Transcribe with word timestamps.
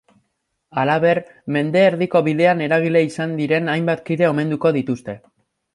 Halaber, 0.83 1.21
mende 1.57 1.83
erdiko 1.89 2.23
bidean 2.29 2.65
eragile 2.69 3.05
izan 3.11 3.39
diren 3.43 3.73
hainbat 3.77 4.05
kide 4.11 4.31
omenduko 4.35 4.79
dituzte. 4.81 5.21